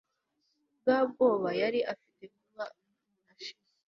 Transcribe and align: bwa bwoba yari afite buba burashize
bwa 0.79 0.97
bwoba 1.09 1.49
yari 1.61 1.79
afite 1.91 2.23
buba 2.39 2.65
burashize 3.15 3.69